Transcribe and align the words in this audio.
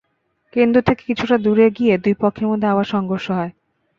কেন্দ্র 0.53 0.77
থেকে 0.81 1.01
কিছুটা 1.09 1.35
দূরে 1.37 1.65
গিয়ে 1.69 1.93
দুই 1.97 2.15
পক্ষের 2.21 2.45
মধ্যে 2.47 2.67
আবার 2.67 2.87
সংঘর্ষ 2.93 3.27
হয়। 3.31 3.51